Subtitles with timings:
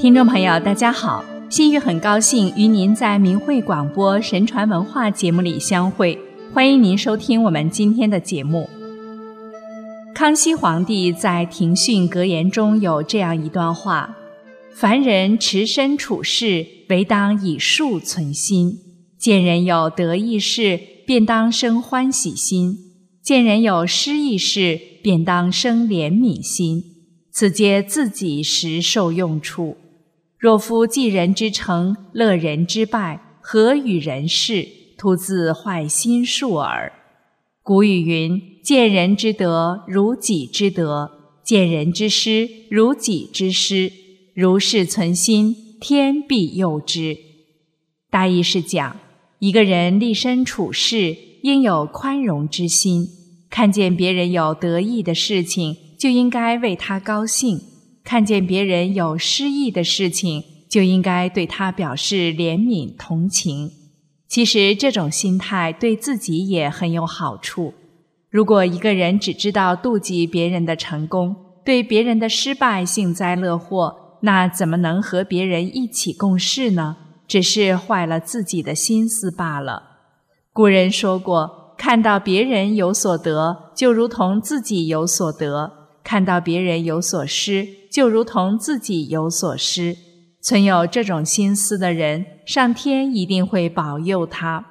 [0.00, 1.22] 听众朋友，大家好！
[1.50, 6.18] 心雨很高兴与您在明慧广播神传文化节目里相会，
[6.54, 8.66] 欢迎您收听我们今天的节目。
[10.14, 14.16] 康熙皇帝在庭训格言中有这样一段话
[14.72, 18.78] ：“凡人持身处世，唯当以恕存心；
[19.18, 22.72] 见人有得意事，便当生欢喜心；
[23.22, 26.84] 见人有失意事，便当生怜悯心。
[27.30, 29.76] 此皆自己实受用处。”
[30.40, 34.66] 若夫济人之成，乐人之败，何与人事？
[34.96, 36.90] 徒自坏心术耳。
[37.62, 41.10] 古语云：“见人之德，如己之德；
[41.44, 43.92] 见人之失，如己之失。
[44.32, 47.18] 如是存心，天必佑之。”
[48.08, 48.96] 大意是讲，
[49.40, 53.06] 一个人立身处世，应有宽容之心，
[53.50, 57.60] 看见别人有得意的事情，就应该为他高兴。
[58.04, 63.70] 看见别人有失意的事情，就应该对他表示怜悯同情。
[64.28, 67.74] 其实这种心态对自己也很有好处。
[68.30, 71.34] 如果一个人只知道妒忌别人的成功，
[71.64, 76.96] 对别人的失败幸灾乐祸，那怎么能和别人一起共事呢？
[77.26, 79.82] 只是坏了自己的心思罢了。
[80.52, 89.96] 古人说过：“看到别人有所得，就如同自己有所得；看到别人有所失。”就如同自己有所失，
[90.40, 94.64] 存有这种心思的人，上天一定会保佑他。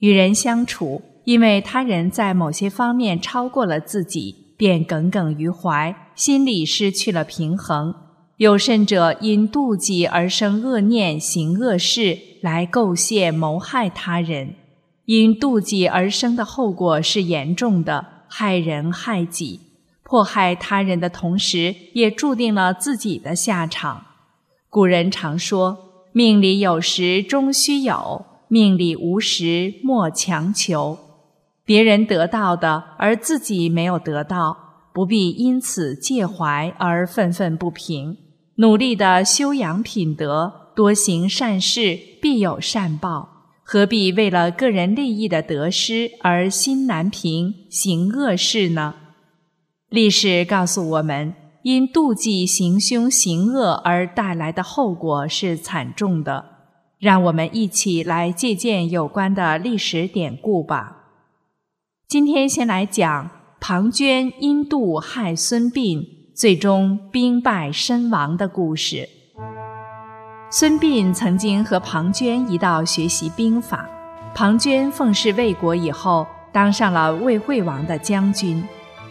[0.00, 7.94] 与人相处，因为他人在某些方面超过了自己，便耿耿于怀，心里失去了平衡。
[8.36, 14.56] 有甚者因妒忌而生恶念，行恶事来构陷谋害他人。
[15.06, 19.60] 因妒忌而生的后果是严重的，害人害己。
[20.08, 24.06] 迫害他人的同时，也注定了自己的下场。
[24.70, 30.96] 古人常说：“命里有时终须有，命里无时莫强求。”
[31.66, 34.56] 别人得到的，而自己没有得到，
[34.94, 38.16] 不必因此介怀而愤愤不平。
[38.58, 43.32] 努力的修养品德，多行善事，必有善报。
[43.64, 48.94] 何必为了个人利益的得失而心难平，行恶事呢？
[49.88, 51.32] 历史告诉我们，
[51.62, 56.44] 因妒忌行凶行恶而带来的后果是惨重的。
[56.98, 61.04] 让我们一起来借鉴有关的历史典故吧。
[62.08, 63.30] 今天先来讲
[63.60, 66.04] 庞涓因妒害孙膑，
[66.34, 69.08] 最终兵败身亡的故事。
[70.50, 73.88] 孙膑曾经和庞涓一道学习兵法，
[74.34, 78.64] 庞涓奉侍魏国以后，当上了魏惠王的将军。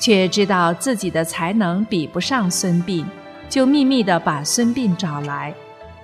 [0.00, 3.04] 却知道自己的才能比不上孙膑，
[3.48, 5.54] 就秘密地把孙膑找来。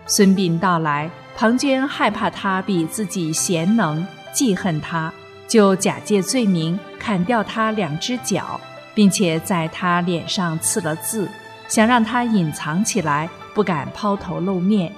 [0.07, 5.13] 孙膑到来，庞涓害怕他比自己贤能，记恨他，
[5.49, 8.61] 就假借罪名砍掉他两只脚，
[8.95, 11.29] 并且在他脸上刺了字，
[11.67, 14.93] 想让他隐藏起来，不敢抛头露面。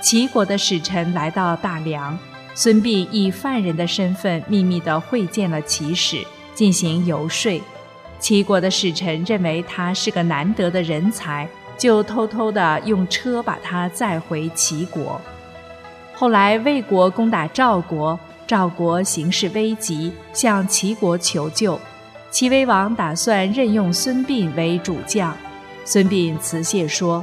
[0.00, 2.18] 齐国的使臣来到大梁，
[2.54, 6.24] 孙膑以犯人的身份秘密地会见了齐使，
[6.54, 7.62] 进行游说。
[8.24, 11.46] 齐国的使臣认为他是个难得的人才，
[11.76, 15.20] 就偷偷地用车把他载回齐国。
[16.14, 21.78] 后来魏国攻打赵国，赵国形势危急，向齐国求救。
[22.30, 25.36] 齐威王打算任用孙膑为主将，
[25.84, 27.22] 孙膑辞谢说：“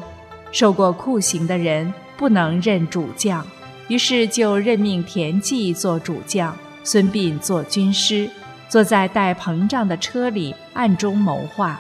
[0.54, 3.44] 受过酷刑的人不能任主将。”
[3.90, 8.30] 于是就任命田忌做主将，孙膑做军师。
[8.72, 11.78] 坐在带膨胀的车里，暗中谋划。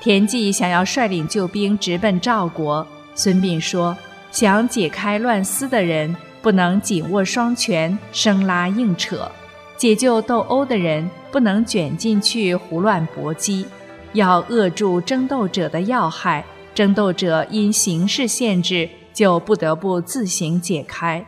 [0.00, 2.86] 田忌想要率领救兵直奔赵国。
[3.14, 3.94] 孙膑说
[4.32, 9.30] ：“想解开乱丝的人，不能紧握双拳，生拉硬扯；
[9.76, 13.66] 解救斗殴的人，不能卷进去胡乱搏击。
[14.14, 16.42] 要扼住争斗者的要害，
[16.74, 21.26] 争斗者因形势限制，就不得不自行解开。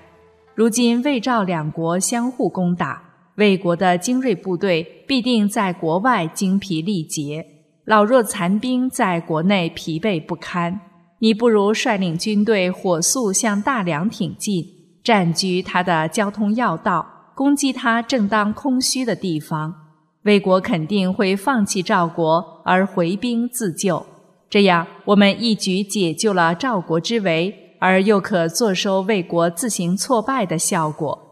[0.54, 3.02] 如今魏赵两国相互攻打。”
[3.36, 7.46] 魏国的精锐部队必定在国外精疲力竭，
[7.84, 10.80] 老弱残兵在国内疲惫不堪。
[11.18, 14.64] 你不如率领军队火速向大梁挺进，
[15.04, 19.74] 占据他的交通要道，攻击他正当空虚的地方。
[20.22, 24.04] 魏国肯定会放弃赵国而回兵自救，
[24.48, 31.25] 这样我们一举解救了赵国之围，而又可坐收魏国自行挫败的效果。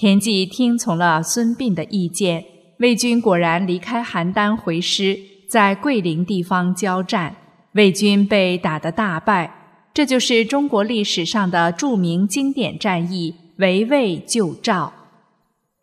[0.00, 2.42] 田忌听从了孙膑的意见，
[2.78, 7.36] 魏军果然离开邯郸回师，在桂林地方交战，
[7.72, 9.82] 魏军被打得大败。
[9.92, 14.90] 这就是中国历史上的著名经典战役——围魏救赵。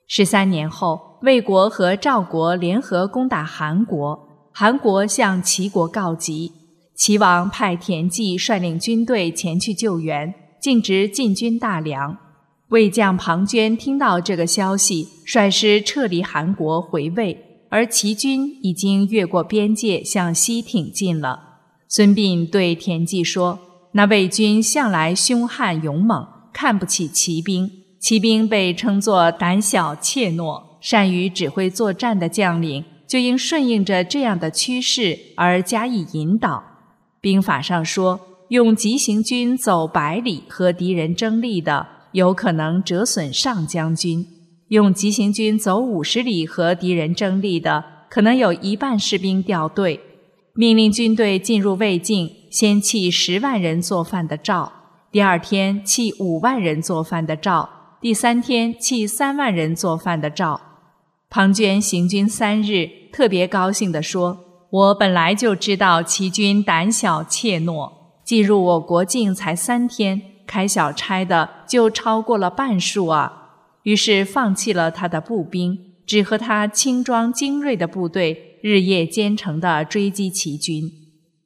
[0.07, 6.51] 十三年后，魏国和赵国联合攻打韩国，韩国向齐国告急，
[6.95, 12.17] 齐王派田忌率领军队前去救援，径直进军大梁。
[12.69, 21.61] 魏将庞涓听到这个消息，率师撤离韩国回魏，而齐军已经越过边界向西挺进了。
[21.87, 23.57] 孙膑对田忌说
[23.93, 27.71] ：“那魏军向来凶悍勇猛，看不起骑兵。
[28.01, 36.61] 骑兵被称作胆小怯懦、善于指挥作战的将领，就应顺应着这样的趋势而加以引导。
[37.21, 38.19] 兵法上说，
[38.49, 41.87] 用急行军走百里和敌人争利的。”
[42.17, 44.25] 有可能折损上将军，
[44.69, 50.01] 用急行军走五十里和敌人争利的，可能有一半士兵掉队。
[50.55, 54.73] 命令军队进入魏境，先弃十万人做饭的赵，
[55.11, 57.69] 第二天弃五万人做饭的赵，
[58.01, 60.59] 第三天弃三万人做饭的赵。
[61.29, 64.39] 庞涓行军三日，特别高兴地说
[64.71, 67.91] ：“我本来就知道齐军胆小怯懦，
[68.25, 73.43] 进入我国境才三天。”开小差的就超过了半数啊！
[73.83, 80.89] 于是放弃了他的步兵，只和他轻装精锐的部队日夜兼程地追击齐军。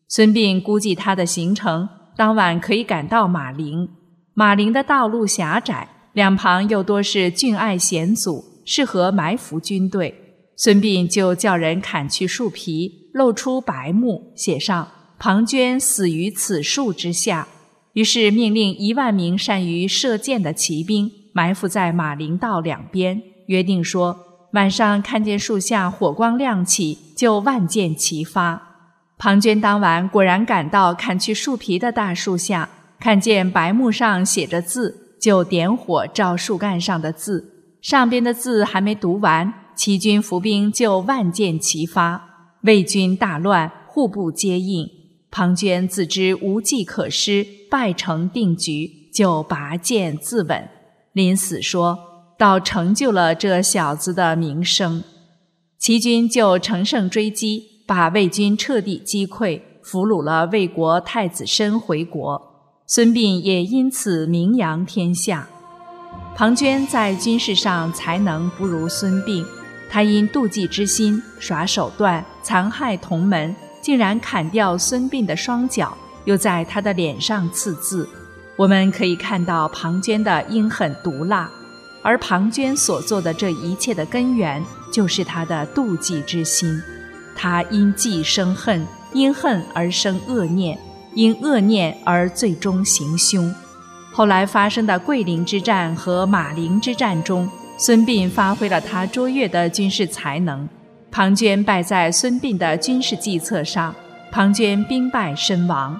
[0.07, 3.89] 孙膑估计他的行程，当晚可以赶到马陵。
[4.33, 10.15] 马陵的道路狭窄，两旁又多是峻隘险阻，适合埋伏军队。
[10.56, 14.88] 孙膑就叫人砍去树皮，露出白木，写上
[15.18, 17.47] “庞涓死于此树之下”。
[17.94, 24.18] 于是命令一万名善于射箭的骑兵埋伏在马陵道两边，约定说
[24.54, 28.70] 晚上看见树下火光亮起，就万箭齐发。
[29.18, 44.90] 庞涓当晚果然赶到砍去树皮的大树下，看见白木上写着字，就点火照树干上的字，上边的字还没读完，齐军伏兵就万箭齐发，魏军大乱，互不接应。
[45.30, 50.68] 庞涓自知无计可施，败成定局，就拔剑自刎。
[51.13, 51.97] 临死说
[52.38, 55.01] ：“倒成就了这小子的名声。”
[55.79, 62.41] 齐军就乘胜追击，把魏军彻底击溃，俘虏了魏国太子申回国。
[62.85, 65.47] 孙膑也因此名扬天下。
[66.35, 69.45] 庞涓在军事上才能不如孙膑，
[69.89, 73.56] 他因妒忌之心，耍手段，残害同门。
[73.81, 78.07] 竟然砍掉孙膑的双脚，又在他的脸上刺字。
[78.57, 81.50] 我们可以看到庞涓的阴狠毒辣，
[82.03, 86.81] 而庞涓所做的这一切的根源，就是他的妒忌之心。
[87.35, 90.77] 他因忌生恨，因恨而生恶念，
[91.15, 93.51] 因恶念而最终行凶。
[94.12, 100.68] 后来发生的桂林之战和马陵之战中，孙膑发挥了他卓越的军事才能。
[101.09, 103.95] 庞涓败在孙膑的军事计策上，
[104.31, 106.00] 庞涓兵败身亡。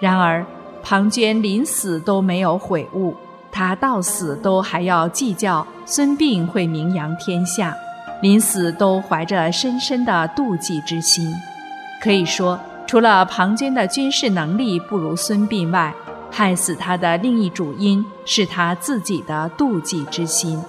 [0.00, 0.44] 然而，
[0.82, 3.14] 庞涓临死都没有悔悟，
[3.50, 7.74] 他到死都还要计较孙膑会名扬天下，
[8.20, 11.32] 临死都怀着深深的妒忌之心。
[12.02, 15.94] 可以说，除了庞涓的军事能力不如孙膑外，
[16.30, 20.62] 害死他的另一主因是他自己的妒忌之心。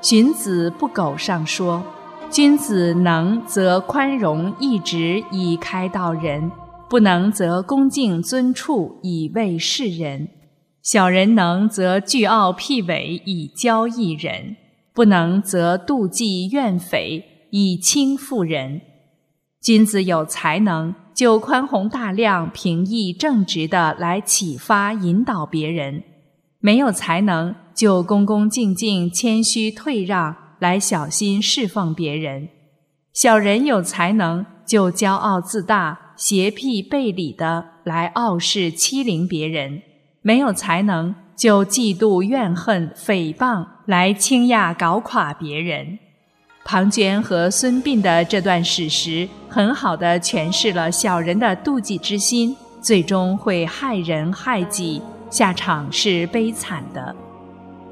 [0.00, 1.82] 荀子不苟上说。
[2.30, 6.48] 君子能则宽容一直以开道人，
[6.90, 10.28] 不能则恭敬尊处以慰世人。
[10.82, 14.56] 小人能则倨傲辟伪以骄异人，
[14.92, 18.80] 不能则妒忌怨诽以轻负人。
[19.62, 26.02] 君子有才能，就宽宏大量、平易正直的来启发引导别人；
[26.58, 30.36] 没有才能，就恭恭敬敬、谦虚退让。
[30.58, 32.50] 来小心侍奉别人，
[33.14, 39.80] 小人有才能就骄傲自大、邪僻背礼的来傲视欺凌别人；
[40.20, 45.98] 没有才能就嫉妒怨恨、诽谤来倾轧搞垮别人。
[46.62, 55.00] 庞涓和孙膑的这段史实，很好的诠释了小人的妒忌之心，最终会害人害己，
[55.30, 57.16] 下场是悲惨的。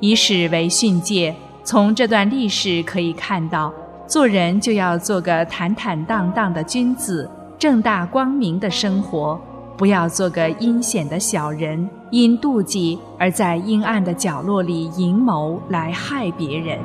[0.00, 1.34] 以史为训诫。
[1.64, 3.72] 从这段历史可以看到，
[4.06, 7.28] 做人就要做个坦坦荡荡的君子，
[7.58, 9.38] 正大光明的生活
[9.76, 16.78] 不要做个阴险的小人因妒忌而在阴暗的角落里阴谋来害别人。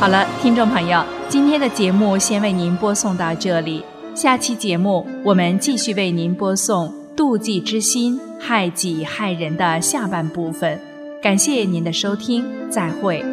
[0.00, 3.84] 好了听众朋友今天的节目先为您播送到这里。
[4.14, 10.78] 下期节目我们继续为您播送妒忌之心害己害人的下半部分。
[11.22, 13.24] 感谢您的收听，再会。